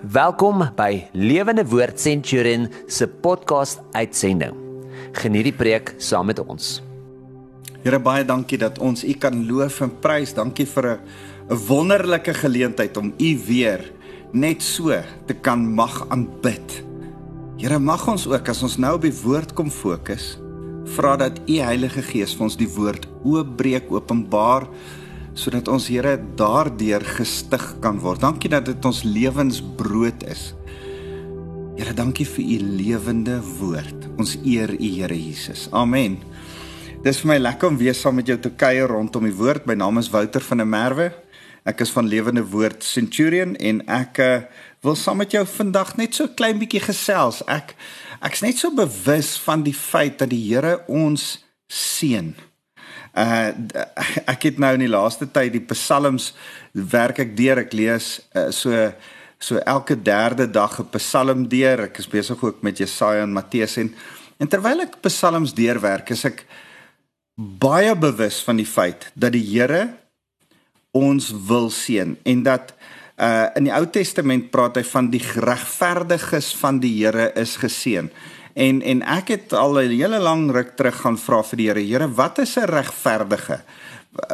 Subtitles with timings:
[0.00, 4.54] Welkom by Lewende Woord Centurion se podcast uitsending.
[5.12, 6.78] Geniet die preek saam met ons.
[7.84, 10.32] Here baie dankie dat ons U kan loof en prys.
[10.32, 11.00] Dankie vir 'n
[11.50, 13.92] 'n wonderlike geleentheid om U weer
[14.32, 14.88] net so
[15.26, 16.82] te kan mag aanbid.
[17.58, 20.38] Here mag ons ook as ons nou op die woord kom fokus,
[20.96, 24.66] vra dat U Heilige Gees vir ons die woord oopbreek, openbaar
[25.34, 28.22] sodat ons Here daardeur gestig kan word.
[28.22, 30.50] Dankie dat dit ons lewensbrood is.
[31.80, 34.08] Here, dankie vir u lewende woord.
[34.20, 35.68] Ons eer u Here Jesus.
[35.72, 36.18] Amen.
[37.00, 39.64] Dis vir my lekker om weer saam met jou te kuier rondom die woord.
[39.64, 41.06] My naam is Wouter van der Merwe.
[41.64, 44.28] Ek is van Lewende Woord Centurion en ek uh,
[44.84, 47.40] wil saam met jou vandag net so klein bietjie gesels.
[47.48, 47.74] Ek
[48.24, 51.38] ek's net so bewus van die feit dat die Here ons
[51.68, 52.34] seën.
[53.20, 53.50] Uh
[54.34, 56.30] ek het nou in die laaste tyd die psalms
[56.72, 58.92] werk ek deur ek lees uh, so
[59.40, 63.76] so elke derde dag 'n psalm deur ek is besig ook met Jesaja en Matteus
[63.76, 63.94] en
[64.40, 66.44] en terwyl ek psalms deurwerk is ek
[67.36, 69.88] baie bewus van die feit dat die Here
[70.92, 72.74] ons wil seën en dat
[73.20, 78.08] uh in die Ou Testament praat hy van die regverdiges van die Here is geseën.
[78.54, 81.80] En en ek het al 'n hele lang ruk terug gaan vra vir die Here,
[81.80, 83.60] Here, wat is 'n regverdige?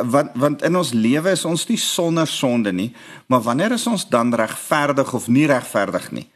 [0.05, 2.95] Want want in ons lewe is ons nie sonder sonde nie,
[3.27, 6.31] maar wanneer is ons dan regverdig of nie regverdig nie?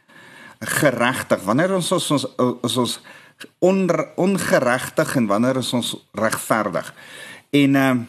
[0.59, 1.43] Geregtig.
[1.43, 2.25] Wanneer ons ons ons
[2.63, 2.99] is ons
[3.59, 6.93] on, ongeregtig en wanneer is ons regverdig?
[7.49, 8.05] En ehm uh,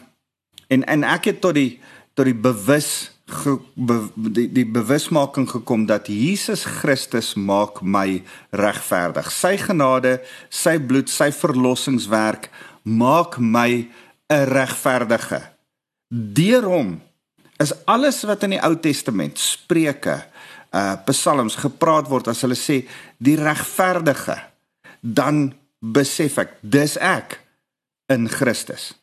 [0.67, 1.79] en en ek het tot die
[2.13, 9.31] tot die bewus ge, be, die, die bewusmaking gekom dat Jesus Christus maak my regverdig.
[9.33, 10.17] Sy genade,
[10.49, 12.49] sy bloed, sy verlossingswerk
[12.83, 13.87] maak my
[14.29, 15.41] 'n regverdige.
[16.09, 17.01] Deur hom
[17.57, 20.23] is alles wat in die Ou Testament, Spreuke,
[20.73, 22.83] uh Psalms gepraat word as hulle sê
[23.17, 24.37] die regverdige,
[25.01, 27.39] dan besef ek dis ek
[28.07, 28.93] in Christus.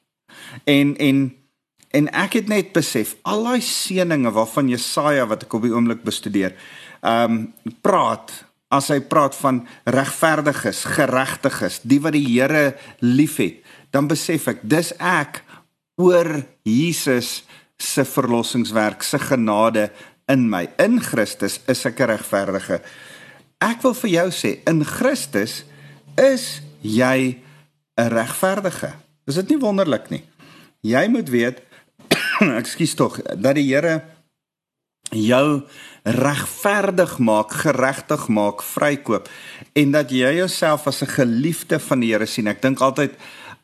[0.64, 1.39] En en
[1.90, 6.04] En ek het net besef al daai seëninge waarvan Jesaja wat ek op die oomblik
[6.06, 6.54] bestudeer,
[7.02, 8.30] ehm um, praat
[8.70, 14.92] as hy praat van regverdiges, geregtiges, die wat die Here liefhet, dan besef ek dis
[15.02, 15.42] ek
[15.98, 17.42] oor Jesus
[17.80, 19.88] se verlossingswerk, se genade
[20.30, 20.68] in my.
[20.78, 22.80] In Christus is ek 'n regverdige.
[23.60, 25.64] Ek wil vir jou sê, in Christus
[26.16, 27.42] is jy
[27.98, 28.94] 'n regverdige.
[29.26, 30.22] Is dit nie wonderlik nie?
[30.82, 31.60] Jy moet weet
[32.60, 34.00] ekskuus tog dat die Here
[35.10, 35.62] jou
[36.04, 39.28] regverdig maak, geregtig maak, vrykoop
[39.76, 42.46] en dat jy jouself as 'n geliefde van die Here sien.
[42.46, 43.16] Ek dink altyd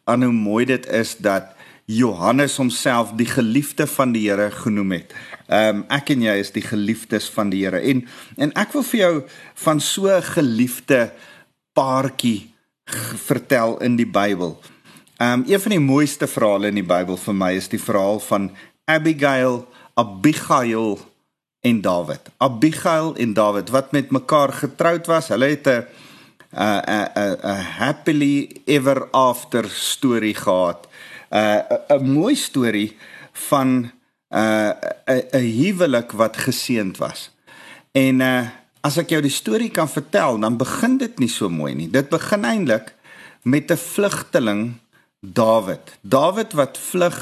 [0.04, 1.54] aan hoe mooi dit is dat
[1.86, 5.14] Johannes homself die geliefde van die Here genoem het.
[5.48, 8.06] Ehm um, ek en jy is die geliefdes van die Here en
[8.36, 9.14] en ek wil vir jou
[9.54, 11.12] van so 'n geliefde
[11.72, 12.50] paartjie
[13.26, 14.58] vertel in die Bybel.
[15.16, 18.18] Ehm um, een van die mooiste verhale in die Bybel vir my is die verhaal
[18.20, 18.50] van
[18.84, 19.62] Abigail,
[19.96, 20.98] Abigail
[21.64, 22.28] en Dawid.
[22.36, 25.28] Abigail en Dawid wat met mekaar getroud was.
[25.32, 25.86] Hulle het 'n
[26.52, 30.86] 'n 'n 'n happily ever after storie gehad.
[31.32, 32.96] 'n 'n mooi storie
[33.32, 33.92] van
[34.28, 34.72] 'n
[35.06, 37.30] 'n 'n huwelik wat geseënd was.
[37.92, 38.46] En uh
[38.80, 41.90] as ek jou die storie kan vertel, dan begin dit nie so mooi nie.
[41.90, 42.94] Dit begin eintlik
[43.42, 44.74] met 'n vlugteling
[45.20, 45.98] Dawid.
[46.00, 47.16] Dawid wat vlug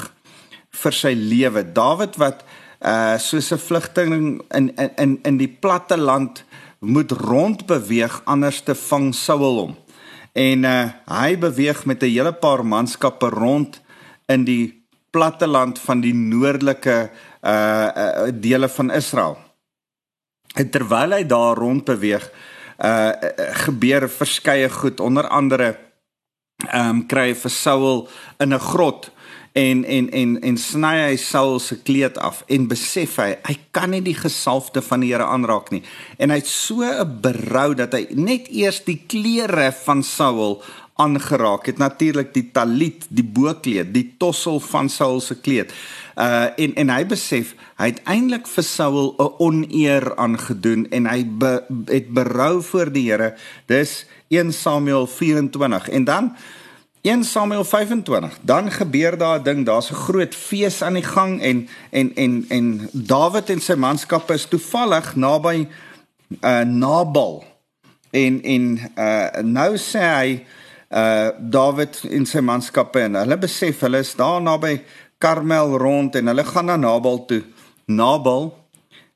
[0.75, 1.63] vir sy lewe.
[1.63, 2.43] Dawid wat
[2.85, 6.43] uh soos 'n vlugteling in in in die platte land
[6.79, 9.77] moet rondbeweeg anders te vang Saul hom.
[10.33, 13.81] En uh hy beweeg met 'n hele paar manskappe rond
[14.27, 17.09] in die platte land van die noordelike
[17.41, 19.37] uh, uh dele van Israel.
[20.55, 22.31] En terwyl hy daar rond beweeg,
[22.83, 23.11] uh
[23.65, 25.84] gebeur verskeie goed onder andere
[26.63, 28.07] ehm um, kry vir Saul
[28.39, 29.11] in 'n grot
[29.55, 33.91] en en en en sny hy Saul se kleed af en besef hy hy kan
[33.91, 35.83] nie die gesalfde van die Here aanraak nie.
[36.19, 40.61] En hy het so 'n berou dat hy net eers die klere van Saul
[40.95, 41.77] aangeraak het.
[41.77, 45.71] Natuurlik die talit die boekleed die tossel van Saul se kleed
[46.15, 51.25] uh en en hy besef hy het eintlik vir Saul 'n oneer aangedoen en hy
[51.27, 53.35] be, het berou voor die Here
[53.65, 56.35] dis 1 Samuel 24 en dan
[57.05, 61.41] 1 Samuel 25 dan gebeur daar 'n ding daar's 'n groot fees aan die gang
[61.41, 65.67] en en en en Dawid en sy manskappe is toevallig naby
[66.41, 67.43] uh Nabal.
[68.09, 70.45] En en uh nou sê hy
[70.89, 74.81] uh Dawid en sy manskappe en hulle besef hulle is daar naby
[75.25, 77.41] Karmel rond en hulle gaan na Nabal toe.
[77.89, 78.51] Nabal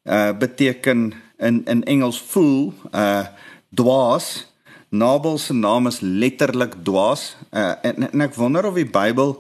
[0.09, 3.27] uh beteken in in Engels fool, uh
[3.69, 4.47] dwaas.
[4.89, 7.35] Nabal se naam is letterlik dwaas.
[7.53, 9.38] Uh en, en ek wonder of die Bybel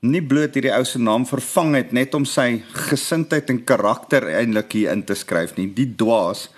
[0.00, 4.72] nie bloot hierdie ou se naam vervang het net om sy gesindheid en karakter eintlik
[4.72, 5.68] hier in te skryf nie.
[5.70, 6.48] Die dwaas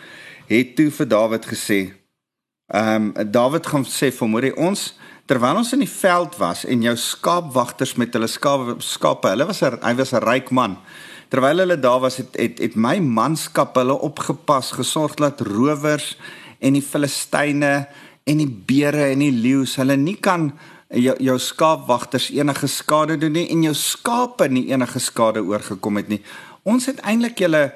[0.49, 1.81] het toe vir Dawid gesê,
[2.73, 4.95] ehm um, Dawid gaan sê vir hom, "Hoerie ons
[5.27, 9.63] terwyl ons in die veld was en jou skaapwagters met hulle skape, skape hulle was
[9.63, 10.77] 'n hy was 'n ryk man."
[11.29, 16.17] Terwyl hulle daar was het het, het my manskap hulle opgepas, gesorg dat rowers
[16.61, 17.89] en die Filistyne
[18.25, 20.53] en die beere en die leeu's hulle nie kan
[20.93, 26.09] jou jou skaapwagters enige skade doen nie en jou skape nie enige skade oorgekom het
[26.09, 26.23] nie.
[26.69, 27.73] Ons het eintlik julle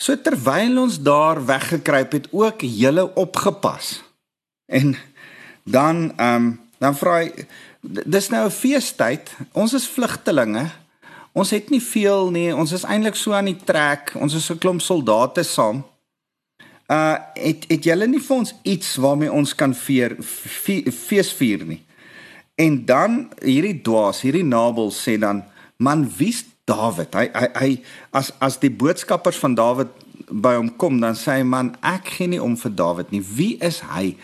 [0.00, 4.02] so terwyl ons daar weggekruip het ook julle opgepas.
[4.68, 4.96] En
[5.64, 7.46] dan ehm um, dan vra hy
[7.82, 9.30] dis nou 'n feestyd.
[9.52, 10.70] Ons is vlugtelinge.
[11.32, 12.54] Ons het nie veel nie.
[12.54, 14.12] Ons is eintlik so aan die trek.
[14.14, 15.84] Ons is 'n klomp soldate saam.
[16.88, 20.16] Uh het het julle nie vir ons iets waarmee ons kan veer
[20.90, 21.82] fees vier nie.
[22.54, 25.44] En dan hierdie dwaas, hierdie Nabel sê dan,
[25.76, 27.14] man, wie's Dawid?
[27.14, 27.70] Hy hy hy
[28.10, 29.88] as as die boodskappers van Dawid
[30.30, 33.22] by hom kom, dan sê hy man, ek gee nie om vir Dawid nie.
[33.22, 34.16] Wie is hy?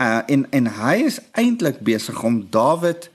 [0.00, 3.10] Uh en en hy is eintlik besig om Dawid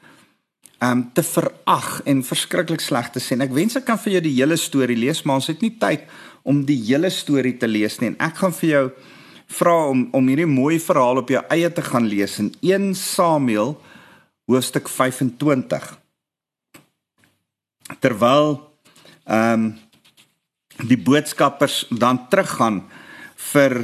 [0.86, 3.38] um te verag en verskriklik sleg te sê.
[3.42, 6.06] Ek wens ek kan vir jou die hele storie lees, maar ons het nie tyd
[6.46, 8.12] om die hele storie te lees nie.
[8.14, 8.86] En ek gaan vir jou
[9.58, 13.76] vra om om hierdie mooi verhaal op jou eie te gaan lees in 1 Samuel
[14.50, 15.90] hoofstuk 25.
[18.02, 18.60] Terwyl
[19.26, 19.74] ehm um,
[20.76, 22.82] die boodskappers dan teruggaan
[23.54, 23.78] vir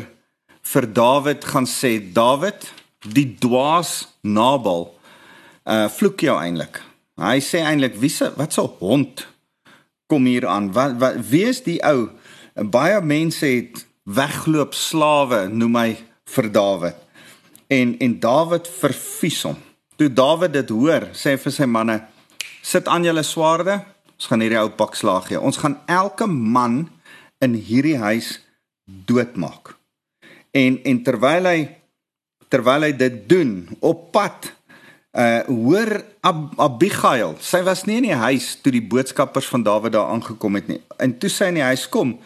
[0.71, 2.67] vir Dawid gaan sê Dawid,
[3.05, 4.89] die dwaas Nabal
[5.65, 6.81] uh vloek jou eintlik.
[7.21, 9.25] Hy sê eintlik wie se wat se hond
[10.09, 10.71] kom hier aan?
[10.75, 12.09] Wat, wat wie is die ou?
[12.55, 15.89] Baie mense het weggeloop slawe noem hy
[16.35, 16.97] vir Dawid.
[17.71, 19.59] En en Dawid verfies hom.
[19.95, 22.01] Toe Dawid dit hoor, sê hy vir sy manne:
[22.61, 23.81] "Sit aan julle swaarde.
[24.17, 25.39] Ons gaan hierdie ou pak slaag gee.
[25.39, 26.89] Ons gaan elke man
[27.41, 28.39] in hierdie huis
[28.85, 29.77] doodmaak."
[30.51, 31.80] En en terwyl hy
[32.51, 34.51] terwyl hy dit doen op pad
[35.11, 35.89] uh hoor
[36.21, 40.59] Ab Abigail, sy was nie in die huis toe die boodskappers van Dawid daar aangekom
[40.59, 40.77] het nie.
[41.01, 42.19] En toe sy in die huis kom,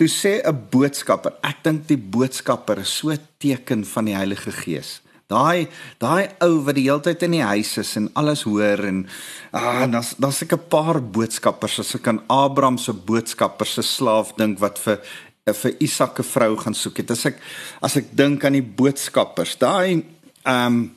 [0.00, 5.02] toe sê 'n boodskapper, ek dink die boodskapper is so teken van die Heilige Gees.
[5.28, 5.68] Daai
[6.00, 9.06] daai ou wat die hele tyd in die huis is en alles hoor en
[9.52, 14.34] ah dan dan seker 'n paar boodskappers as ek aan Abraham se boodskappers se slaaf
[14.36, 15.00] dink wat vir
[15.52, 17.10] vir Isak 'n vrou gaan soek het.
[17.10, 17.38] As ek
[17.82, 20.04] as ek dink aan die boodskappers, daai
[20.44, 20.94] ehm um,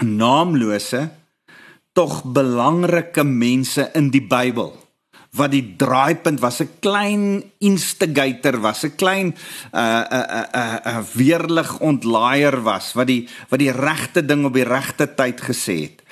[0.00, 1.10] naamlose
[1.92, 4.76] tog belangrike mense in die Bybel
[5.32, 9.36] wat die draaipunt was 'n klein instigator was 'n klein
[9.72, 14.68] uh, uh, uh, uh, weerlig ontlaaier was wat die wat die regte ding op die
[14.68, 16.02] regte tyd gesê het.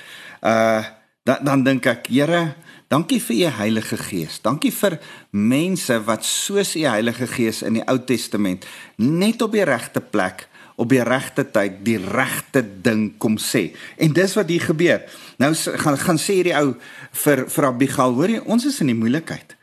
[0.41, 0.83] Uh
[1.23, 2.55] dan dan dink ek, Here,
[2.89, 4.39] dankie vir u Heilige Gees.
[4.41, 4.97] Dankie vir
[5.31, 8.65] mense wat soos u Heilige Gees in die Ou Testament
[8.97, 10.47] net op die regte plek
[10.79, 13.69] op die regte tyd die regte ding kom sê.
[13.99, 15.01] En dis wat hier gebeur.
[15.41, 15.51] Nou
[15.83, 16.75] gaan gaan sê hierdie ou
[17.23, 19.57] vir vir Abigail, hoor jy, ons is in die moeilikheid.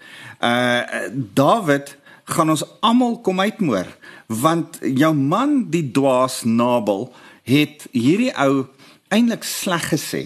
[0.45, 1.09] Uh
[1.39, 1.95] David
[2.29, 3.89] gaan ons almal kom uitmoor
[4.27, 7.07] want jou man die dwaas Nabal
[7.47, 8.67] het hierdie ou
[9.15, 10.25] eintlik sleg gesê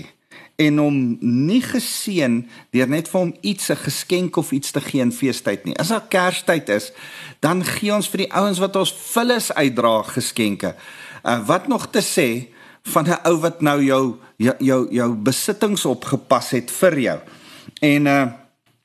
[0.60, 2.40] en hom nie geseën
[2.74, 5.76] deur net vir hom iets 'n geskenk of iets te gee in feestyd nie.
[5.78, 6.92] As daar Kerstyd is,
[7.40, 10.74] dan gee ons vir die ouens wat ons vullis uitdra geskenke.
[11.24, 12.48] Uh, wat nog te sê
[12.82, 17.18] van 'n ou wat nou jou jou jou, jou besittings opgepas het vir jou.
[17.80, 18.26] En uh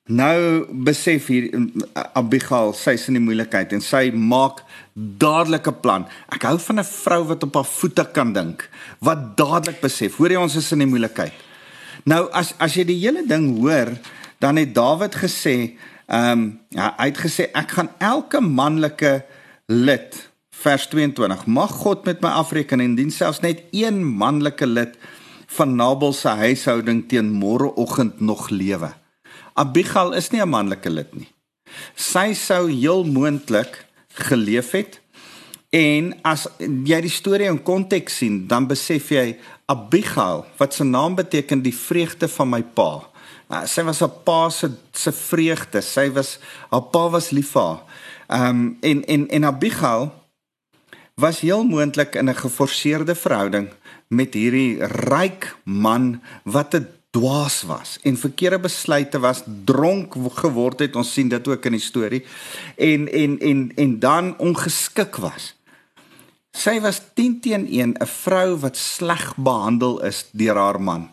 [0.08, 1.65] nou besef hier uh,
[2.13, 4.62] Abigail, sy's in die moeilikheid en sy maak
[4.94, 6.05] dadelik 'n plan.
[6.29, 10.29] Ek hou van 'n vrou wat op haar voete kan dink, wat dadelik besef, hoor
[10.29, 11.34] jy ons is in die moeilikheid.
[12.05, 13.97] Nou as as jy die hele ding hoor,
[14.39, 19.24] dan het Dawid gesê, Ehm um, ja, hy het gesê ek gaan elke manlike
[19.65, 20.17] lid
[20.53, 24.93] vers 22 mag God met my afreken en dien selfs net een manlike lid
[25.57, 28.91] van Nabal se huishouding teen môreoggend nog lewe.
[29.57, 31.31] Abigail is nie 'n manlike lid nie.
[31.95, 35.01] Sy sou heel moontlik geleef het
[35.75, 39.36] en as jy die storie in konteks sien, dan besef jy
[39.72, 42.91] Abigail wat se naam beteken die vreugde van my pa.
[43.50, 45.82] Uh, sy was haar pa se se vreugde.
[45.86, 46.38] Sy was
[46.72, 47.82] haar pa was lief vir haar.
[48.25, 50.12] Ehm um, en en en Abigail
[51.15, 53.70] was heel moontlik in 'n geforseerde verhouding
[54.08, 60.96] met hierdie ryk man wat 'n dwaas was en verkeerde besluite was, dronk geword het,
[60.96, 62.24] ons sien dit ook in die storie.
[62.75, 65.54] En en en en dan ongeskik was.
[66.55, 71.09] Sy was 10 teen 1, 'n vrou wat sleg behandel is deur haar man.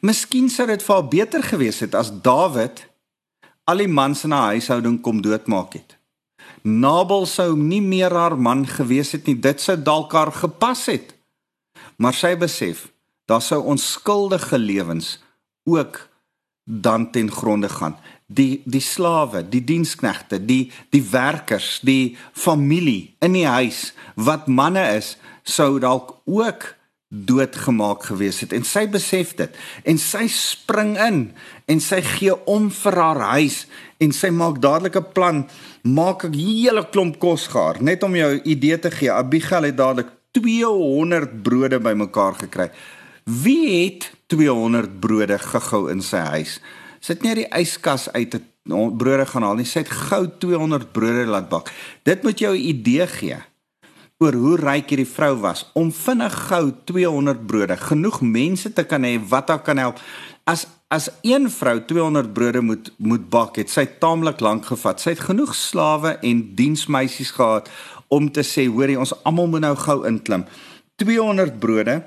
[0.00, 2.86] Miskien sou dit vir haar beter gewees het as Dawid
[3.64, 5.96] al die mans in haar huishouding kom doodmaak het.
[6.62, 9.36] Nabal sou nie meer haar man gewees het nie.
[9.40, 11.14] Dit sou dalk haar gepas het.
[11.96, 12.88] Maar sy besef,
[13.26, 15.18] daar sou onskuldige lewens
[15.64, 16.08] ook
[16.64, 17.96] dan ten gronde gaan.
[18.28, 24.84] Die die slawe, die diensknegte, die die werkers, die familie in die huis wat manne
[24.98, 25.16] is,
[25.48, 26.74] sou dalk ook
[27.08, 28.52] doodgemaak gewees het.
[28.52, 29.54] En sy besef dit.
[29.88, 31.22] En sy spring in
[31.72, 33.62] en sy gee om vir haar huis
[34.04, 35.38] en sy maak dadelik 'n plan
[35.82, 39.10] maak 'n hele klomp kos gaar net om jou idee te gee.
[39.10, 42.70] Abigail het dadelik 200 brode bymekaar gekry.
[43.24, 46.60] Wie het 200 brode gehou in sy huis
[47.00, 51.26] sit nie die yskas uit te brode gaan haal nie sy het gou 200 brode
[51.26, 51.72] laat bak
[52.04, 53.38] dit moet jou 'n idee gee
[54.18, 59.06] oor hoe ryk hierdie vrou was om vinnig gou 200 brode, genoeg mense te kan
[59.06, 60.02] hê wat haar kan help.
[60.48, 65.02] As as een vrou 200 brode moet moet bak, het sy taamlik lank gevat.
[65.02, 67.68] Sy het genoeg slawe en diensmeisies gehad
[68.08, 70.46] om te sê, hoorie, ons almal moet nou gou inklim.
[70.96, 72.00] 200 brode,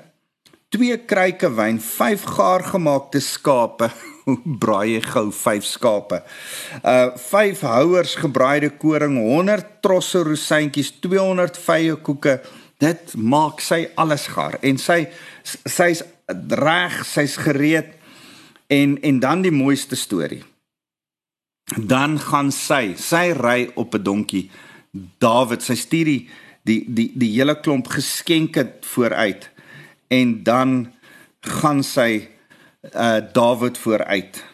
[0.74, 3.88] twee kruike wyn, vyf gaar gemaakte skape.
[4.62, 6.22] braai jy gou 5 skape.
[6.82, 12.38] Uh 5 houers gebraaide koring, 100 trosse rosientjies, 200 vye koeke.
[12.82, 15.04] Dit maak sy alles gaar en sy
[15.44, 16.02] sy's
[16.58, 17.92] reg, sy's gereed
[18.72, 20.42] en en dan die mooiste storie.
[21.76, 24.50] Dan gaan sy, sy ry op 'n donkie.
[25.18, 26.28] Dawid, sy stuur die
[26.62, 29.50] die die die hele klomp geskenke vooruit
[30.10, 30.92] en dan
[31.40, 32.28] gaan sy
[32.90, 34.44] uh Dawid vooruit.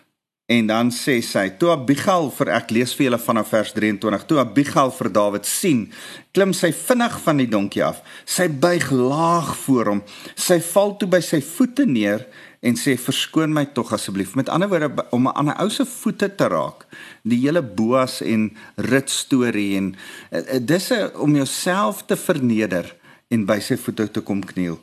[0.46, 4.24] En dan sê sy: "Toe Abigail vir ek lees vir julle vanaf vers 23.
[4.24, 5.92] Toe Abigail vir Dawid sien,
[6.32, 8.00] klim sy vinnig van die donkie af.
[8.24, 10.02] Sy buig laag voor hom.
[10.34, 12.26] Sy val toe by sy voete neer
[12.60, 16.34] en sê: "Verskoon my tog asseblief." Met ander woorde om 'n ander ou se voete
[16.34, 16.86] te raak.
[17.24, 19.96] Die hele Boas en Rut storie en
[20.32, 22.96] uh, dis 'n om jouself te verneder
[23.28, 24.80] en by sy voete te kom kniel.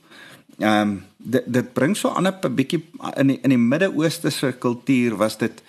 [0.58, 2.84] Ehm um, dit dit bring so aan 'n bietjie
[3.16, 5.64] in die, in die Midde-Ooste se kultuur was dit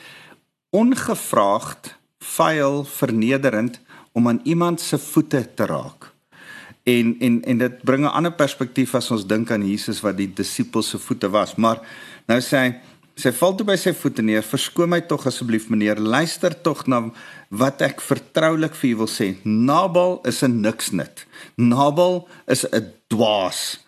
[0.70, 3.80] ongevraagd, vuil, vernederend
[4.12, 6.12] om aan iemand se voete te raak.
[6.82, 10.32] En en en dit bring 'n ander perspektief as ons dink aan Jesus wat die
[10.32, 11.54] disippels se voete was.
[11.54, 11.80] Maar
[12.26, 12.74] nou sê hy
[13.16, 14.42] sy val toe by sy voete neer.
[14.42, 17.10] Verskoon my tog asseblief meneer, luister tog na
[17.48, 19.36] wat ek vertroulik vir u wil sê.
[19.44, 21.26] Nabal is 'n niksnut.
[21.56, 23.85] Nabal is 'n dwaas.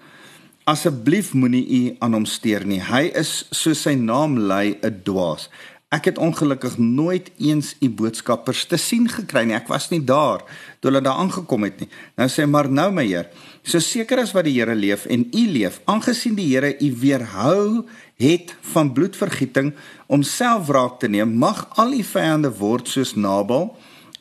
[0.69, 2.83] Asseblief moenie u aan hom steur nie.
[2.85, 5.49] Hy is soos sy naam lui 'n dwaas.
[5.89, 9.55] Ek het ongelukkig nooit eens u boodskappers te sien gekry nie.
[9.55, 10.45] Ek was nie daar
[10.81, 11.89] toe hulle daar aangekom het nie.
[12.17, 13.31] Nou sê maar nou my heer,
[13.63, 17.87] so seker as wat die Here leef en u leef, aangesien die Here u weerhou
[18.19, 19.73] het van bloedvergieting
[20.07, 23.77] om self wraak te neem, mag al u vyande word soos Nabal.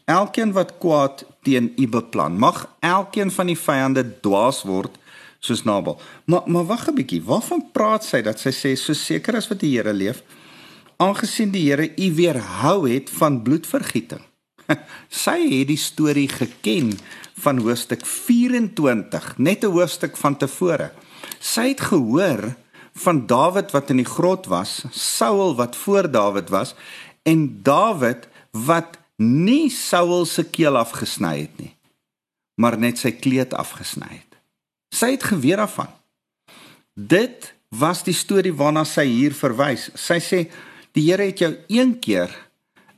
[0.05, 4.97] Elkeen wat kwaad teen u beplan, mag elkeen van die vyande dwaas word
[5.39, 5.99] soos Nabal.
[6.25, 9.59] Maar maar wag 'n bietjie, waarvan praat sy dat sy sê so seker as wat
[9.59, 10.23] die Here leef,
[10.97, 14.21] aangesien die Here u weerhou het van bloedvergieting.
[15.25, 16.97] sy het die storie geken
[17.39, 20.91] van hoofstuk 24, net 'n hoofstuk van tevore.
[21.39, 22.55] Sy het gehoor
[22.93, 26.75] van Dawid wat in die grot was, Saul wat voor Dawid was
[27.23, 31.73] en Dawid wat nie Saul se keel afgesny het nie,
[32.55, 34.26] maar net sy kleed afgesny het.
[34.93, 35.89] Sy het geweet daarvan.
[36.93, 39.89] Dit was die storie waarna sy hier verwys.
[39.95, 40.39] Sy sê
[40.95, 42.31] die Here het jou een keer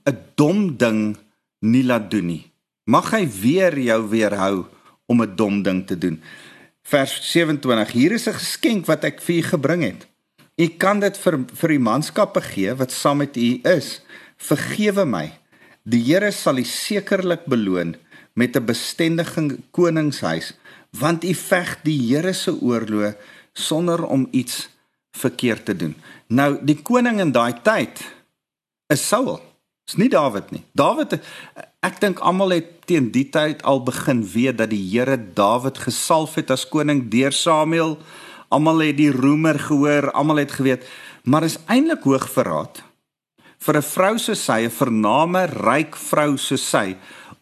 [0.08, 1.18] 'n dom ding
[1.62, 2.52] nie laat doen nie.
[2.86, 4.66] Mag hy weer jou weerhou
[5.08, 6.22] om 'n dom ding te doen.
[6.84, 10.08] Vers 27: Hier is 'n geskenk wat ek vir u gebring het.
[10.58, 14.02] U kan dit vir vir die manskappe gee wat saam met u is.
[14.38, 15.32] Vergewe my.
[15.84, 17.96] Die Here sal u sekerlik beloon
[18.34, 20.54] met 'n bestendige koningshuis
[20.98, 23.14] want u veg die Here se oorlog
[23.54, 24.70] sonder om iets
[25.12, 25.96] verkeerd te doen.
[26.28, 28.02] Nou die koning in daai tyd
[28.88, 29.42] is Saul.
[29.86, 30.64] Dis nie Dawid nie.
[30.74, 31.20] Dawid
[31.80, 36.36] ek dink almal het teen die tyd al begin weet dat die Here Dawid gesalf
[36.36, 37.98] het as koning deur Samuel.
[38.50, 40.86] Almal het die roemer gehoor, almal het geweet,
[41.24, 42.84] maar is eintlik hoog verraad
[43.60, 46.96] vir 'n vrou soos sy, 'n vername ryk vrou soos sy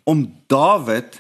[0.08, 1.20] om Dawid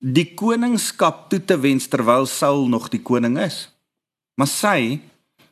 [0.00, 3.66] die koningskap toe te wens terwyl Saul nog die koning is.
[4.40, 4.80] Maar sy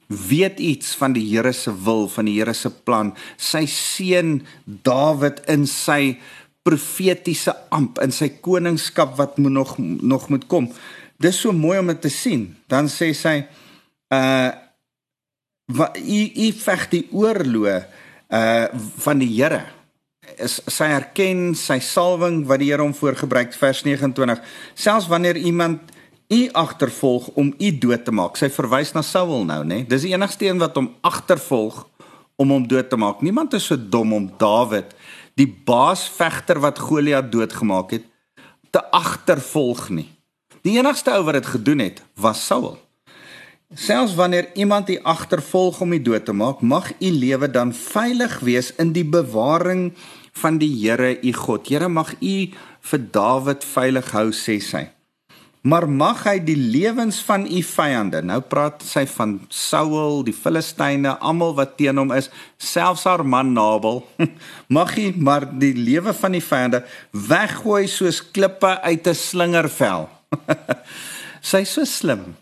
[0.08, 3.12] weet iets van die Here se wil, van die Here se plan.
[3.36, 6.16] Sy seun Dawid in sy
[6.64, 10.70] profetiese amp, in sy koningskap wat moet nog nog moet kom.
[11.20, 12.48] Dis so mooi om dit te sien.
[12.68, 13.42] Dan sê sy
[14.14, 14.50] uh
[15.68, 17.84] wat u u veg die oorlog
[18.32, 18.68] uh
[19.04, 19.66] van die Here
[20.42, 24.40] is sy erken sy salwing wat die Here hom voorgebruik vers 29
[24.74, 25.94] selfs wanneer iemand
[26.28, 28.36] u agtervolg om u dood te maak.
[28.36, 29.84] Sy verwys na Saul nou nê?
[29.88, 31.86] Dis die enigste een wat hom agtervolg
[32.38, 33.22] om hom dood te maak.
[33.24, 34.92] Niemand is so dom om Dawid
[35.38, 38.04] die baasvegter wat Goliat doodgemaak het
[38.74, 40.08] te agtervolg nie.
[40.66, 42.76] Die enigste ou wat dit gedoen het was Saul.
[43.74, 48.38] Selfs wanneer iemand u agtervolg om u dood te maak, mag u lewe dan veilig
[48.40, 49.92] wees in die bewaring
[50.42, 51.68] van die Here u God.
[51.68, 52.36] Here mag u
[52.90, 54.86] vir Dawid veilig hou sê sy.
[55.68, 58.22] Maar mag hy die lewens van u vyande.
[58.24, 63.50] Nou praat sy van Saul, die Filistyne, almal wat teen hom is, selfs haar man
[63.56, 64.04] Nabal.
[64.76, 70.08] Mag hy maar die lewe van die vyande weggooi soos klippe uit 'n slingervel.
[71.50, 72.36] sy is so slim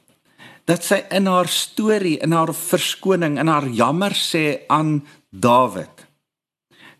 [0.66, 6.05] dat sy in haar storie, in haar verskoning, in haar jammer sê aan Dawid.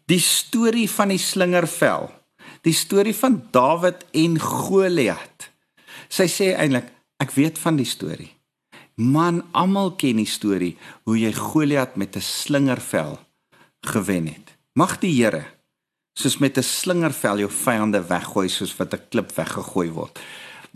[0.06, 2.04] Die storie van die slingervel,
[2.62, 5.48] die storie van Dawid en Goliat.
[6.06, 8.30] Sy sê eintlik, ek weet van die storie.
[9.02, 10.76] Man, almal ken die storie
[11.08, 13.18] hoe jy Goliat met 'n slingervel
[13.82, 14.54] gewen het.
[14.74, 15.44] Mag die Here
[16.14, 20.18] soos met 'n slingervel jou vyande weggooi soos wat 'n klip weggegooi word.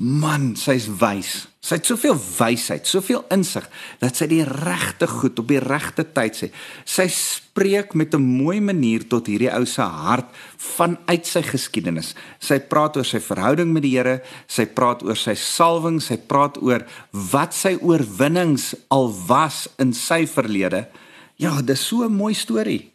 [0.01, 1.43] Man, sy's wys.
[1.61, 3.67] Sy het soveel wysheid, soveel insig
[4.01, 6.47] dat sy die regte goed op die regte tyd sê.
[6.89, 12.15] Sy spreek met 'n mooi manier tot hierdie ou se hart vanuit sy geskiedenis.
[12.41, 16.57] Sy praat oor sy verhouding met die Here, sy praat oor sy salwing, sy praat
[16.63, 20.89] oor wat sy oorwinnings al was in sy verlede.
[21.37, 22.91] Ja, dis so 'n mooi storie.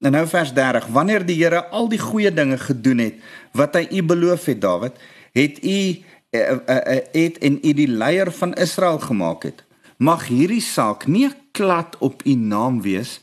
[0.00, 3.14] En nou vers 30: Wanneer die Here al die goeie dinge gedoen het
[3.52, 4.94] wat hy u beloof het, Dawid,
[5.32, 9.64] het u het en u die leier van Israel gemaak het.
[9.96, 13.20] Mag hierdie saak nie 'n klad op u naam wees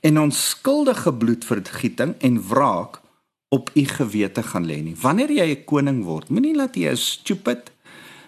[0.00, 3.00] en onskuldige bloedvergieting en wraak
[3.48, 4.96] op u gewete gaan lê nie.
[5.00, 7.70] Wanneer jy 'n koning word, moenie laat jy 'n stupid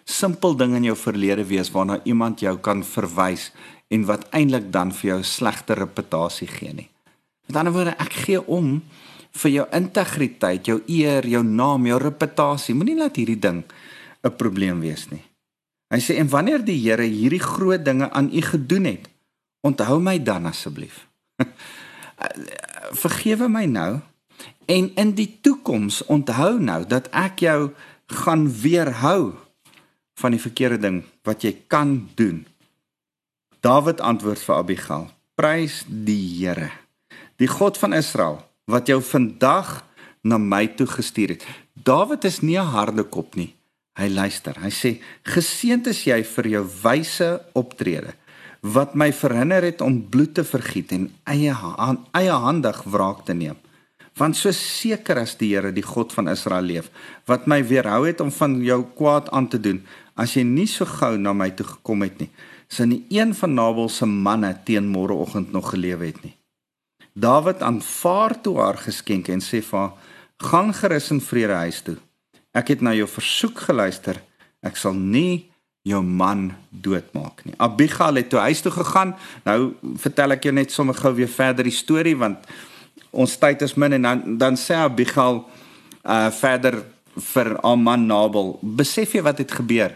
[0.05, 3.53] simpel ding in jou verlede wees waarna iemand jou kan verwys
[3.89, 6.89] en wat eintlik dan vir jou slegte reputasie gee nie.
[7.47, 8.83] Met ander woorde, ek gee om
[9.33, 12.75] vir jou integriteit, jou eer, jou naam, jou reputasie.
[12.75, 13.65] Moenie laat hierdie ding
[14.23, 15.25] 'n probleem wees nie.
[15.89, 19.09] Hy sê en wanneer die Here hierdie groot dinge aan u gedoen het,
[19.61, 21.07] onthou my dan asseblief.
[23.05, 24.01] Vergewe my nou
[24.67, 27.71] en in die toekoms onthou nou dat ek jou
[28.07, 29.33] gaan weerhou
[30.19, 32.45] van die verkeerde ding wat jy kan doen.
[33.61, 35.07] Dawid antwoord vir Abigail:
[35.39, 36.71] Prys die Here,
[37.39, 39.83] die God van Israel wat jou vandag
[40.23, 41.47] na my toe gestuur het.
[41.73, 43.55] Dawid is nie 'n harde kop nie.
[43.99, 44.55] Hy luister.
[44.63, 44.91] Hy sê:
[45.27, 48.15] "Geseënd is jy vir jou wyse optrede
[48.63, 53.35] wat my verhinder het om bloed te vergiet en eie aan eie handig wraak te
[53.35, 53.57] neem.
[54.19, 56.91] Want so seker as die Here, die God van Israel leef,
[57.27, 59.85] wat my weerhou het om van jou kwaad aan te doen,
[60.17, 62.31] as jy nie so gou na my toe gekom het nie,
[62.69, 66.35] sou nie een van Nabal se manne teen môreoggend nog gelewe het nie."
[67.15, 69.93] Dawid aanvaar toe haar geskenke en sê vir haar:
[70.39, 71.97] "Gaan gerus in vrede huis toe."
[72.59, 74.19] Ek het na jou versoek geluister.
[74.67, 75.49] Ek sal nie
[75.87, 77.55] jou man doodmaak nie.
[77.63, 79.15] Abigail het toe huis toe gegaan.
[79.47, 82.45] Nou vertel ek jou net sommer gou weer verder die storie want
[83.15, 85.45] ons tyd is min en dan dan sê Abigail
[86.05, 86.83] uh verder
[87.19, 89.95] vir haar man Nabal, besef jy wat het gebeur?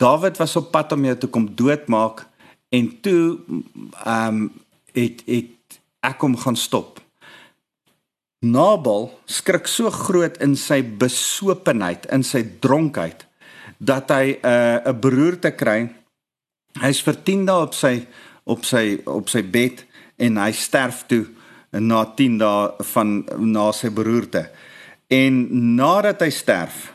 [0.00, 2.24] Dawid was op pad om jou te kom doodmaak
[2.74, 3.38] en toe
[4.04, 4.52] ehm um,
[4.94, 7.00] het het ek hom gaan stop.
[8.44, 13.24] Nabal skrik so groot in sy besopenheid, in sy dronkheid
[13.80, 15.88] dat hy 'n uh, 'n beroerte kry.
[16.80, 18.06] Hy's vir 10 dae op sy
[18.44, 19.84] op sy op sy bed
[20.18, 21.26] en hy sterf toe
[21.72, 24.50] na 10 dae van na sy beroerte.
[25.08, 26.92] En nadat hy sterf,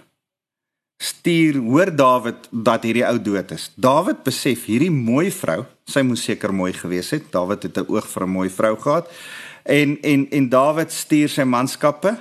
[1.00, 3.70] stuur hoor Dawid dat hierdie ou dood is.
[3.76, 7.32] Dawid besef hierdie mooi vrou, sy moes seker mooi gewees het.
[7.32, 9.08] Dawid het 'n oog vir 'n mooi vrou gehad.
[9.70, 12.16] En en en Dawid stuur sy manskappe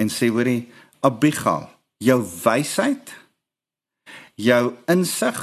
[0.00, 0.70] en sê hoorie
[1.04, 1.66] Abigail,
[2.00, 3.12] jou wysheid,
[4.40, 5.40] jou insig,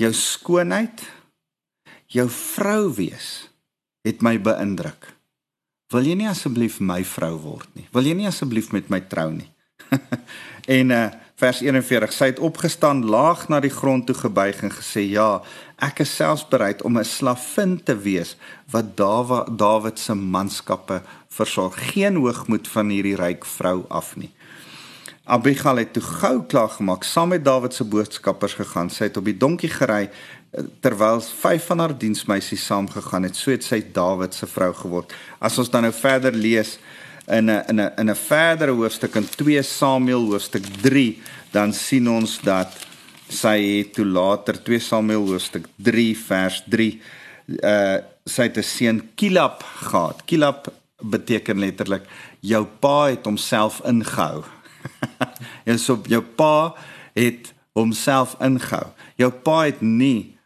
[0.00, 1.04] jou skoonheid,
[2.12, 3.28] jou vrou wees
[4.06, 5.10] het my beïndruk.
[5.92, 7.84] Wil jy nie asseblief my vrou word nie?
[7.92, 9.50] Wil jy nie asseblief met my trou nie?
[10.80, 11.08] en uh
[11.42, 12.12] vers 41.
[12.14, 15.42] Sy het opgestaan, laag na die grond toe gebuig en gesê: "Ja,
[15.82, 18.36] ek is selfs bereid om 'n slavin te wees
[18.70, 21.74] wat Dawid Dawid se manskappe versorg.
[21.92, 24.30] Geen hoogmoed van hierdie ryk vrou af nie."
[25.24, 28.90] Abigail het toe gou klaar gemaak, saam met Dawid se boodskappers gegaan.
[28.90, 30.10] Sy het op die donkie gery
[30.80, 33.36] terwyl vyf van haar diensmeisies saamgegaan het.
[33.36, 35.14] So het sy Dawid se vrou geword.
[35.40, 36.78] As ons dan nou verder lees
[37.26, 42.10] in 'n in 'n in 'n verdere hoofstuk in 2 Samuel hoofstuk 3, dan sien
[42.10, 42.68] ons dat
[43.28, 47.00] sy het toe later 2 Samuel hoofstuk 3 vers 3
[47.46, 50.22] uh sy het 'n seun Kilab gehad.
[50.24, 52.06] Kilab beteken letterlik
[52.40, 54.44] jou pa het homself ingehou.
[55.70, 56.74] en so jou pa
[57.14, 58.86] het homself ingehou.
[59.16, 60.38] Jou pa het nie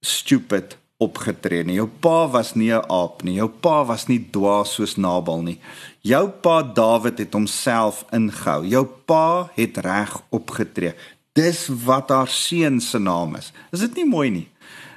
[0.00, 1.78] stupid opgetree nie.
[1.78, 3.34] Jou pa was nie 'n aap nie.
[3.34, 5.58] Jou pa was nie dwaas soos Nabal nie.
[6.02, 8.66] Jou pa Dawid het homself ingehou.
[8.66, 10.94] Jou pa het reg opgetree.
[11.32, 13.52] Dis wat haar seun se naam is.
[13.72, 14.48] Is dit nie mooi nie?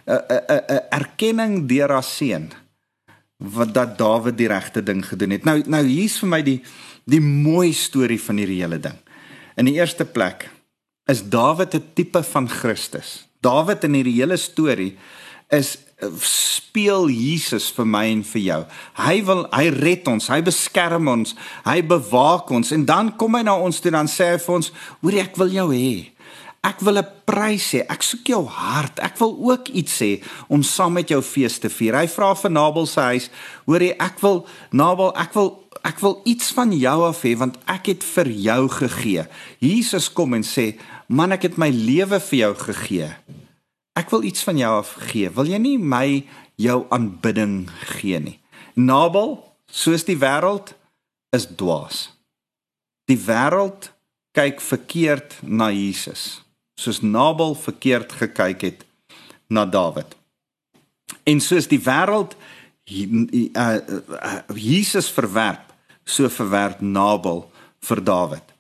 [0.06, 2.52] 'n 'n 'n erkenning deur haar seun
[3.38, 5.44] wat dat Dawid die regte ding gedoen het.
[5.44, 6.62] Nou nou hier's vir my die
[7.06, 8.96] die mooi storie van hierdie hele ding.
[9.56, 10.50] In die eerste plek
[11.06, 13.28] is Dawid 'n tipe van Christus.
[13.42, 14.98] Dawid in hierdie hele storie
[15.54, 15.78] is
[16.20, 18.62] speel Jesus vir my en vir jou.
[19.00, 21.36] Hy wil hy red ons, hy beskerm ons,
[21.68, 24.72] hy bewaak ons en dan kom hy na ons toe dan sê hy vir ons,
[25.02, 26.10] "Hoor ek wil jou hê.
[26.64, 27.86] Ek wil 'n prys hê.
[27.90, 29.00] Ek soek jou hart.
[29.00, 32.52] Ek wil ook iets hê om saam met jou fees te vier." Hy vra vir
[32.52, 33.30] Nabal se huis,
[33.66, 37.58] "Hoor jy, ek wil Nabal, ek wil ek wil iets van jou af hê want
[37.68, 39.28] ek het vir jou gegee."
[39.60, 43.43] Jesus kom en sê, "Man, ek het my lewe vir jou gegee."
[43.94, 45.30] Ek wil iets van jou afgee.
[45.30, 46.08] Wil jy nie my
[46.62, 48.40] jou aanbidding gee nie?
[48.74, 49.38] Nabal,
[49.70, 50.74] soos die wêreld
[51.34, 52.08] is dwaas.
[53.10, 53.92] Die wêreld
[54.34, 56.42] kyk verkeerd na Jesus,
[56.80, 58.86] soos Nabal verkeerd gekyk het
[59.48, 60.16] na Dawid.
[61.30, 62.34] En soos die wêreld
[64.58, 65.70] Jesus verwerp,
[66.04, 67.46] so verwerp Nabal
[67.86, 68.53] vir Dawid.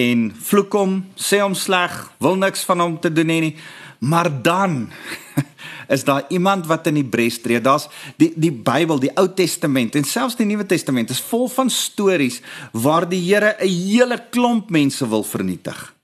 [0.00, 3.54] En vloek hom, sê hom sleg, wil niks van hom te doen nie.
[4.00, 4.88] Maar dan
[5.94, 7.60] is daar iemand wat in die bres tree.
[7.60, 7.88] Daar's
[8.20, 12.40] die die Bybel, die Ou Testament en selfs die Nuwe Testament is vol van stories
[12.72, 15.94] waar die Here 'n hele klomp mense wil vernietig.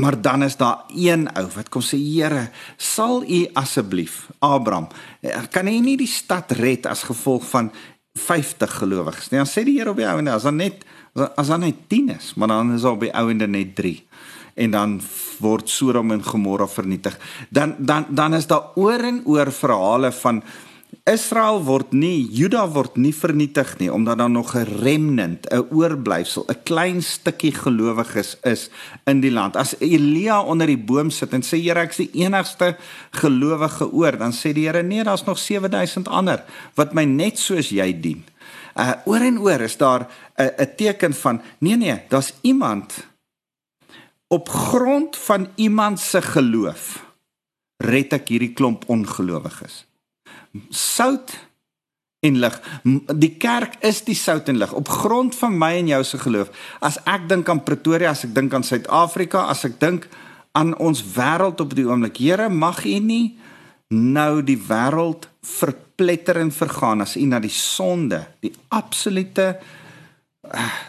[0.00, 4.88] Maar dan is daar een ou wat kom sê Here, sal U asseblief Abraham,
[5.50, 7.72] kan hy nie die stad red as gevolg van
[8.14, 9.38] 50 gelowiges nie?
[9.38, 10.84] Dan sê die Here op die ouende, as dan net
[11.20, 13.98] as dan net 10 is, maar dan is op die ouende net 3
[14.60, 14.96] en dan
[15.40, 17.16] word Sodom en Gomorra vernietig.
[17.48, 20.42] Dan dan dan is daar oor en oor verhale van
[21.08, 26.44] Israel word nie Juda word nie vernietig nie omdat daar nog 'n remnant, 'n oorblyfsel,
[26.48, 28.70] 'n klein stukkie gelowiges is
[29.06, 29.56] in die land.
[29.56, 32.76] As Elia onder die boom sit en sê Here, ek is die enigste
[33.10, 37.68] gelowige oor, dan sê die Here nee, daar's nog 7000 ander wat my net soos
[37.68, 38.24] jy dien.
[38.76, 40.06] Uh oor en oor is daar
[40.40, 43.06] 'n 'n teken van nee nee, daar's iemand
[44.28, 47.10] op grond van iemand se geloof
[47.80, 49.84] red ek hierdie klomp ongelowiges.
[50.68, 51.32] Sout
[52.20, 52.56] en lig.
[53.16, 56.50] Die kerk is die sout en lig op grond van my en jou se geloof.
[56.84, 60.08] As ek dink aan Pretoria, as ek dink aan Suid-Afrika, as ek dink
[60.52, 63.38] aan ons wêreld op die oomblik, Here, mag U nie
[63.90, 69.54] nou die wêreld verpletter en vergaan as U na die sonde, die absolute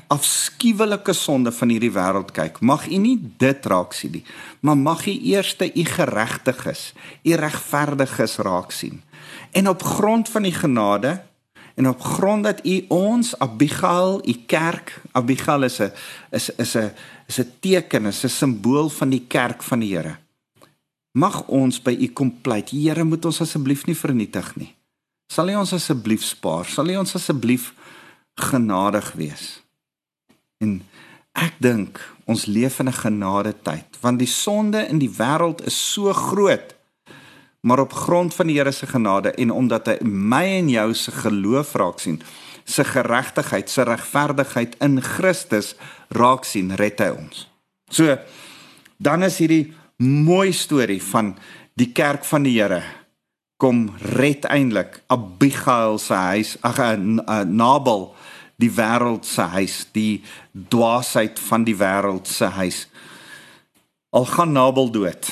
[0.07, 4.23] afskuwelike sonde van hierdie wêreld kyk, mag u nie dit raak sien nie,
[4.63, 9.01] maar mag u eers u geregtiges, u regverdiges raak sien.
[9.51, 11.21] En op grond van die genade
[11.75, 15.91] en op grond dat u ons Abigail, u kerk, Abigail is 'n
[16.31, 16.91] is is 'n
[17.27, 20.17] is 'n teken, is 'n simbool van die kerk van die Here.
[21.11, 22.69] Mag ons by u kom pleit.
[22.69, 24.75] Here, moet ons asseblief nie vernietig nie.
[25.31, 26.65] Sal u ons asseblief spaar?
[26.65, 27.73] Sal u ons asseblief
[28.35, 29.61] genadig wees.
[30.57, 30.81] En
[31.31, 35.93] ek dink ons leef in 'n genade tyd want die sonde in die wêreld is
[35.93, 36.75] so groot.
[37.61, 41.11] Maar op grond van die Here se genade en omdat hy my en jou se
[41.11, 42.21] geloof raak sien,
[42.63, 45.75] se geregtigheid, se regverdigheid in Christus
[46.09, 47.47] raak sien, red hy ons.
[47.89, 48.17] So
[48.97, 51.35] dan is hierdie mooi storie van
[51.73, 52.81] die kerk van die Here
[53.61, 58.15] kom red eintlik Abigail se huis, ag uh, uh, Nabal
[58.61, 60.21] die wêreld se huis, die
[60.53, 62.85] dwaasheid van die wêreld se huis.
[64.11, 65.29] Al gaan Nabal dood,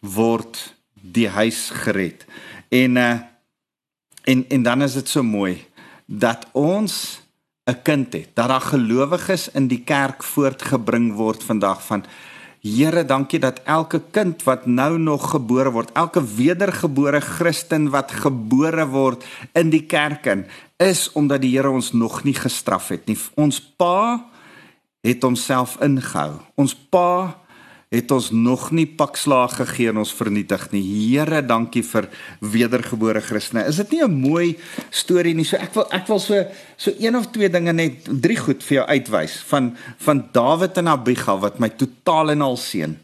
[0.00, 0.58] word
[0.94, 2.26] die huis gered.
[2.70, 3.12] En uh
[4.22, 5.56] en en dan is dit so mooi
[6.06, 7.20] dat ons
[7.66, 12.04] 'n kind het, dat daar gelowiges in die kerk voortgebring word vandag van
[12.62, 18.86] Here, dankie dat elke kind wat nou nog gebore word, elke wedergebore Christen wat gebore
[18.86, 19.24] word
[19.58, 20.44] in die kerk in,
[20.88, 23.18] is omdat die Here ons nog nie gestraf het nie.
[23.34, 24.24] Ons Pa
[25.02, 26.40] het homself ingehou.
[26.54, 27.42] Ons Pa
[27.92, 30.80] het ons nog nie pakslaag gegee en ons vernietig nie.
[30.82, 32.08] Here, dankie vir
[32.40, 33.66] wedergebore Christene.
[33.68, 34.56] Is dit nie 'n mooi
[34.90, 35.44] storie nie?
[35.44, 36.44] So ek wil ek wil so
[36.76, 40.88] so een of twee dinge net drie goed vir jou uitwys van van Dawid en
[40.88, 42.98] Abigail wat my totaal en al seën.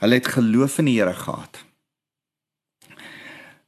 [0.00, 1.64] Hulle het geloof in die Here gehad.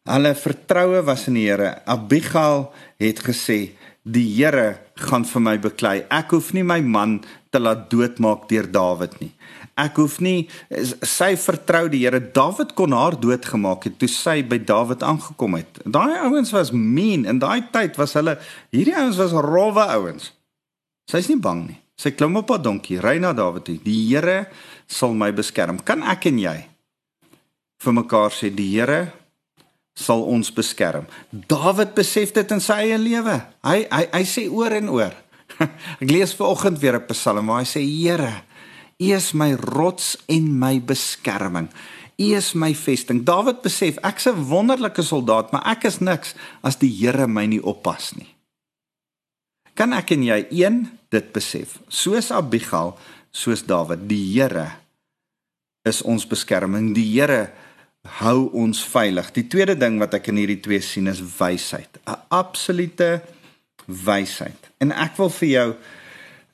[0.07, 1.83] Hulle vertroue was in die Here.
[1.87, 2.71] Abigail
[3.03, 5.97] het gesê die Here gaan vir my beklei.
[6.11, 9.33] Ek hoef nie my man te laat doodmaak deur Dawid nie
[9.77, 10.47] ek hoef nie
[11.05, 12.21] sy vertrou die Here.
[12.21, 15.83] Dawid kon haar doodgemaak het toe sy by Dawid aangekom het.
[15.85, 18.39] Daai ouens was mean in daai tyd was hulle
[18.75, 20.33] hierdie ouens was rowwe ouens.
[21.11, 21.81] Sy's nie bang nie.
[21.97, 23.77] Sy klim op haar donkie, ry na Dawid toe.
[23.85, 24.47] Die Here
[24.89, 25.81] sal my beskerm.
[25.85, 26.57] Kan ek en jy
[27.85, 29.13] vir mekaar sê die Here
[29.97, 31.07] sal ons beskerm.
[31.31, 33.41] Dawid besef dit in sy eie lewe.
[33.65, 35.15] Hy hy hy sê oor en oor.
[36.03, 38.45] ek lees ver oggend weer 'n Psalm waar hy sê Here
[38.97, 41.69] U is my rots en my beskerming.
[42.17, 43.21] U is my vesting.
[43.29, 47.61] Dawid besef ek's 'n wonderlike soldaat, maar ek is niks as die Here my nie
[47.61, 48.33] oppas nie.
[49.75, 51.79] Kan ek en jy een dit besef?
[51.89, 52.97] Soos Abigail,
[53.31, 54.73] soos Dawid, die Here
[55.85, 56.95] is ons beskerming.
[56.95, 57.53] Die Here
[58.21, 59.33] hou ons veilig.
[59.33, 61.99] Die tweede ding wat ek in hierdie twee sien is wysheid.
[62.07, 63.21] 'n Absolute
[63.87, 64.71] wysheid.
[64.81, 65.69] En ek wil vir jou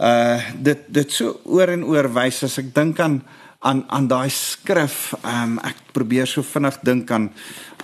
[0.02, 3.22] uh dit dit so oor en oor wys as ek dink aan
[3.62, 7.30] aan aan daai skrif um ek probeer so vinnig dink aan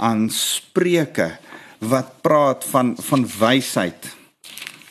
[0.03, 1.39] aan spreuke
[1.79, 4.11] wat praat van van wysheid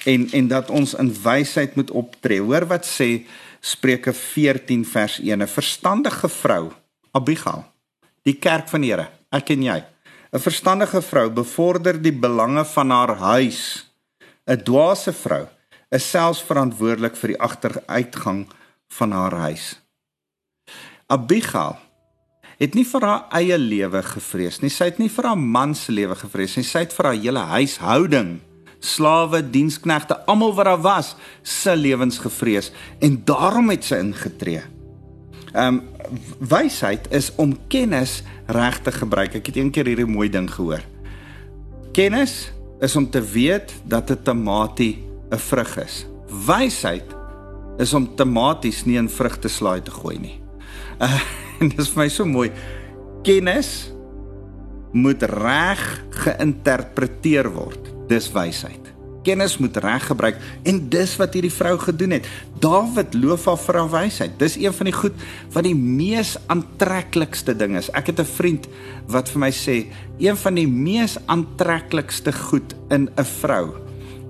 [0.05, 3.25] en en dat ons in wysheid moet optree hoor wat sê
[3.59, 6.71] Spreuke 14 vers 1 'n verstandige vrou
[7.11, 7.65] Abigail
[8.27, 9.79] die kerk van die Here ek en jy
[10.33, 13.85] 'n verstandige vrou bevorder die belange van haar huis
[14.47, 15.47] 'n dwaase vrou
[15.91, 18.45] is selfs verantwoordelik vir die agteruitgang
[18.99, 19.77] van haar huis.
[21.07, 21.77] Abigail
[22.57, 24.71] het nie vir haar eie lewe gevrees nie.
[24.73, 26.65] Sy het nie vir haar man se lewe gevrees nie.
[26.65, 28.31] Sy het vir haar hele huishouding,
[28.83, 31.13] slawe, diensknegte, almal wat daar was,
[31.43, 34.65] se lewens gevrees en daarom het sy ingetree.
[35.57, 35.81] Ehm um,
[36.39, 39.33] wysheid is om kennis reg te gebruik.
[39.39, 40.83] Ek het eendag hierdie mooi ding gehoor.
[41.97, 42.51] Kennis
[42.85, 46.05] is om te weet dat 'n tamatie 'n vrug is.
[46.45, 47.09] Wysheid
[47.77, 50.39] is om tematies nie in vrugteslaai te gooi nie.
[51.01, 51.21] Uh,
[51.59, 52.51] en dit is vir my so mooi.
[53.23, 53.91] Kennis
[54.93, 57.93] moet reg geïnterpreteer word.
[58.07, 58.96] Dis wysheid.
[59.27, 62.27] Kennis moet reg gebruik en dis wat hierdie vrou gedoen het.
[62.63, 64.37] Dawid loof haar vir haar wysheid.
[64.39, 67.91] Dis een van die goed wat die mees aantreklikste ding is.
[67.91, 68.67] Ek het 'n vriend
[69.07, 69.85] wat vir my sê
[70.19, 73.75] een van die mees aantreklikste goed in 'n vrou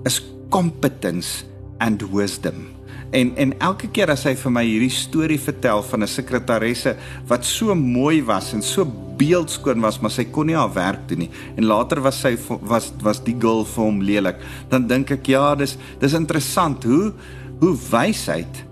[0.04, 1.44] is competence
[1.78, 2.77] and wisdom.
[3.10, 7.44] En en elke keer as hy vir my hierdie storie vertel van 'n sekretaresse wat
[7.44, 8.84] so mooi was en so
[9.18, 11.30] beeldskoon was, maar sy kon nie haar werk doen nie.
[11.56, 14.36] En later was sy was was die girl vir hom lelik.
[14.68, 17.12] Dan dink ek ja, dis dis interessant hoe
[17.60, 18.64] hoe wysheid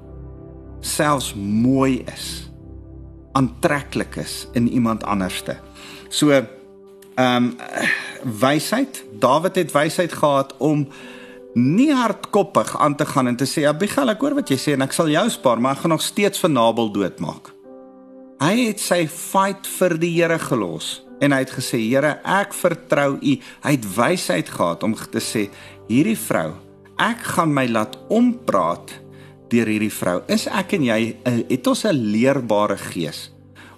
[0.80, 2.46] selfs mooi is.
[3.36, 5.56] aantreklik is in iemand anderste.
[6.08, 6.46] So ehm
[7.16, 7.54] um,
[8.40, 10.88] wysheid, Dawid het wysheid gehad om
[11.56, 14.84] nie hardkoppig aan te gaan en te sê Abigail ek hoor wat jy sê en
[14.84, 17.52] ek sal jou spaar maar ek gaan nog steeds vir Nabal doodmaak.
[18.42, 23.16] Hy het sy fight vir die Here gelos en hy het gesê Here ek vertrou
[23.16, 23.32] U.
[23.64, 25.46] Hy het wysheid gehad om te sê
[25.88, 26.52] hierdie vrou
[27.00, 28.92] ek gaan my laat ompraat
[29.52, 30.20] deur hierdie vrou.
[30.32, 33.30] Is ek en jy eh, het ons 'n leerbare gees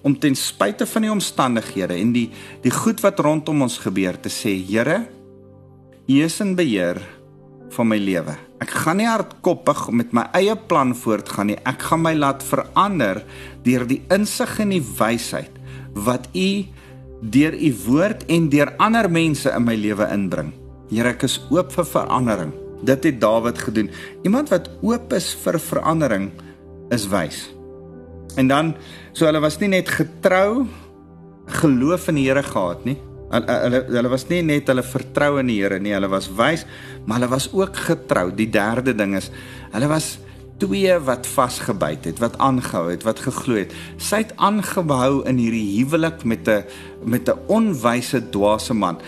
[0.02, 2.30] om ten spyte van die omstandighede en die
[2.62, 5.06] die goed wat rondom ons gebeur te sê Here
[6.08, 7.17] U is in beheer
[7.74, 8.34] van my lewe.
[8.62, 11.58] Ek gaan nie hardkoppig met my eie plan voortgaan nie.
[11.68, 13.22] Ek gaan my laat verander
[13.66, 15.54] deur die insig en die wysheid
[15.98, 16.50] wat U
[17.20, 20.52] deur U woord en deur ander mense in my lewe inbring.
[20.88, 22.52] Here, ek is oop vir verandering.
[22.86, 23.90] Dit het Dawid gedoen.
[24.24, 26.30] Iemand wat oop is vir verandering
[26.94, 27.48] is wys.
[28.38, 28.74] En dan
[29.12, 30.66] so hulle was nie net getrou
[31.58, 32.96] geloof in die Here gehad nie,
[33.28, 36.64] Hulle hulle was nie net hulle vertrou in die Here nie, hulle was wys,
[37.04, 38.30] maar hulle was ook getrou.
[38.32, 39.30] Die derde ding is
[39.74, 40.16] hulle was
[40.58, 43.74] twee wat vasgebyt het, wat aangehou het, wat geglo het.
[44.02, 46.64] Sy het aangehou in hierdie huwelik met 'n
[47.04, 48.98] met 'n onwyse dwaase man.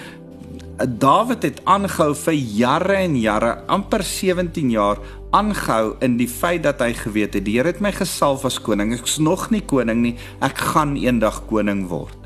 [0.80, 4.98] Dawid het aangehou vir jare en jare, amper 17 jaar
[5.30, 8.92] aangehou in die feit dat hy geweet het die Here het my gesalf as koning.
[8.92, 10.16] Ek's nog nie koning nie.
[10.40, 12.19] Ek gaan eendag koning word.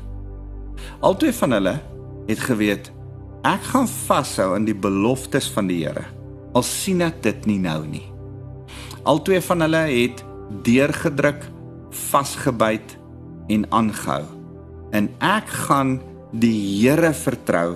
[1.05, 1.75] Albei van hulle
[2.25, 2.87] het geweet
[3.45, 6.07] ek gaan vashou aan die beloftes van die Here.
[6.57, 8.01] Al sien ek dit nie nou nie.
[9.05, 10.23] Albei van hulle het
[10.65, 11.43] deurgedruk,
[12.09, 12.95] vasgebyt
[13.53, 14.23] en aangehou.
[14.97, 15.99] En ek gaan
[16.33, 17.75] die Here vertrou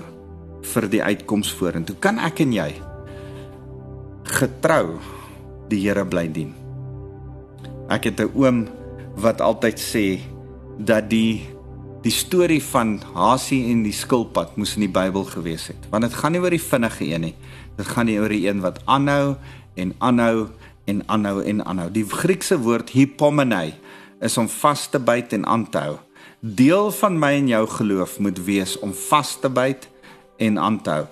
[0.74, 2.00] vir die uitkoms vorentoe.
[2.02, 2.72] Kan ek en jy
[4.40, 4.98] getrou
[5.70, 6.58] die Here bly dien?
[7.94, 8.66] Ek het 'n oom
[9.22, 10.18] wat altyd sê
[10.82, 11.59] dat die
[12.04, 16.16] die storie van Hasie en die skilpad moes in die Bybel gewees het, want dit
[16.16, 17.36] gaan nie oor die vinnige een nie.
[17.80, 19.36] Dit gaan nie oor die een wat aanhou
[19.80, 20.48] en aanhou
[20.88, 21.90] en aanhou en aanhou.
[21.92, 23.74] Die Griekse woord hypomene
[24.24, 25.98] is om vas te byt en aan te hou.
[26.40, 29.90] Deel van my en jou geloof moet wees om vas te byt
[30.40, 31.06] en aan te hou.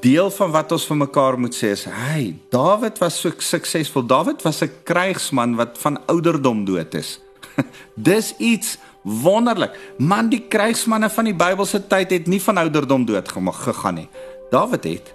[0.00, 4.06] Deel van wat ons vir mekaar moet sê is, "Hey, Dawid was so suksesvol.
[4.06, 7.20] Dawid was 'n krygsman wat van ouderdom dood is."
[7.94, 9.76] Dis iets wonderlik.
[9.98, 14.08] Man, die krygsmanne van die Bybelse tyd het nie van ouderdom dood gegaan nie.
[14.50, 15.14] Dawid het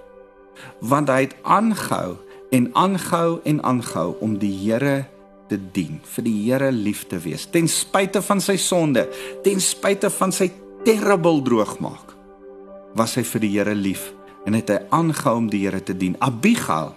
[0.79, 2.17] want hy het aangehou
[2.51, 5.05] en aangehou en aangehou om die Here
[5.49, 9.07] te dien, vir die Here lief te wees, ten spyte van sy sonde,
[9.45, 10.49] ten spyte van sy
[10.85, 12.15] terrible droogmaak.
[12.97, 14.09] Was hy vir die Here lief
[14.47, 16.17] en het hy aangehou om die Here te dien.
[16.23, 16.93] Abigail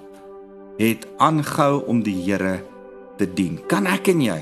[0.78, 2.60] het aangehou om die Here
[3.18, 3.58] te dien.
[3.68, 4.40] Kan ek en jy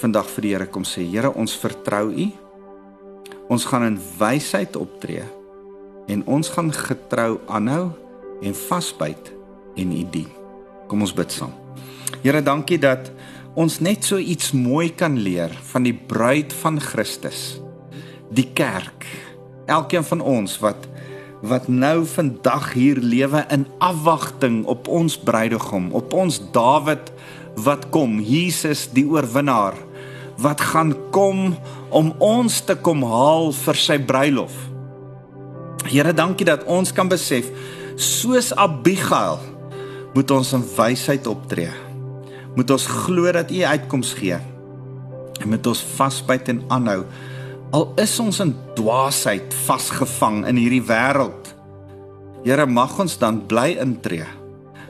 [0.00, 2.26] vandag vir die Here kom sê, Here, ons vertrou U.
[3.52, 5.24] Ons gaan in wysheid optree
[6.10, 7.90] en ons gaan getrou aanhou
[8.42, 9.32] en vasbyt
[9.78, 10.28] en U dien.
[10.90, 11.54] Kom ons bid saam.
[12.22, 13.10] Here, dankie dat
[13.56, 17.56] ons net so iets mooi kan leer van die bruid van Christus.
[18.30, 19.06] Die kerk.
[19.66, 20.90] Elkeen van ons wat
[21.46, 27.12] wat nou vandag hier lewe in afwagting op ons bruidegom, op ons Dawid
[27.64, 29.76] wat kom, Jesus die oorwinnaar
[30.36, 31.54] wat gaan kom
[31.88, 34.52] om ons te kom haal vir sy bruilof.
[35.88, 37.48] Here, dankie dat ons kan besef
[37.96, 39.40] soos Abigail
[40.12, 41.72] moet ons in wysheid optree.
[42.56, 44.36] Moet ons glo dat U uitkoms gee.
[45.40, 47.00] En moet ons vasbyt en aanhou
[47.74, 51.52] al is ons in dwaasheid vasgevang in hierdie wêreld.
[52.46, 54.26] Here, mag ons dan bly intree.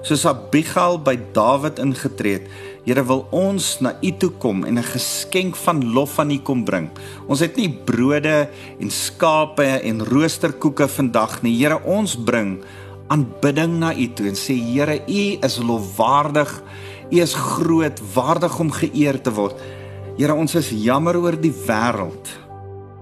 [0.04, 2.48] Soos Abigail by Dawid ingetree het.
[2.85, 6.64] Here wil ons na U toe kom en 'n geskenk van lof aan U kom
[6.64, 6.90] bring.
[7.28, 8.48] Ons het nie brode
[8.80, 11.56] en skape en roosterkoeke vandag nie.
[11.59, 12.62] Here, ons bring
[13.09, 16.62] aanbidding na U toe en sê Here, U is lofwaardig.
[17.11, 19.54] U is groot, waardig om geëer te word.
[20.18, 22.45] Here, ons is jammer oor die wêreld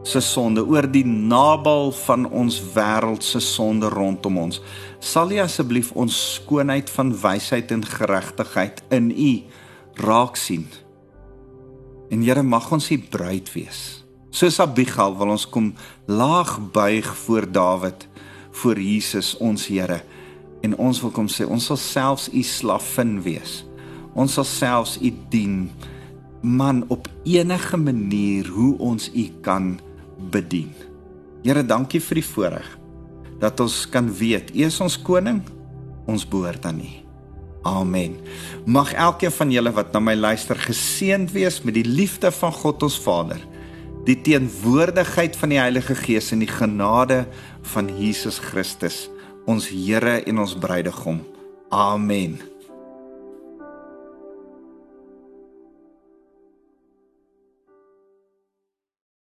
[0.05, 4.61] se sonde, oor die nabal van ons wêreld se sonde rondom ons.
[5.01, 9.33] Sal U asseblief ons skoonheid van wysheid en geregtigheid in U
[10.05, 10.67] raak sien.
[12.13, 14.05] En Here, mag ons U bruid wees.
[14.35, 15.73] Soos Abigail wil ons kom
[16.11, 18.09] laag buig voor Dawid
[18.55, 20.03] voor Jesus ons Here
[20.65, 23.63] en ons wil kom sê ons sal selfs u slavin wees.
[24.17, 25.69] Ons sal selfs u dien
[26.45, 29.75] man op enige manier hoe ons u kan
[30.31, 30.73] bedien.
[31.45, 32.69] Here, dankie vir die voorreg
[33.43, 35.43] dat ons kan weet u is ons koning,
[36.09, 36.91] ons behoort aan u.
[37.65, 38.15] Amen.
[38.65, 42.85] Mag elkeen van julle wat na my luister geseënd wees met die liefde van God
[42.87, 43.43] ons Vader
[44.05, 47.25] die teenwoordigheid van die Heilige Gees en die genade
[47.73, 49.07] van Jesus Christus,
[49.49, 51.23] ons Here en ons bruidegom.
[51.73, 52.37] Amen.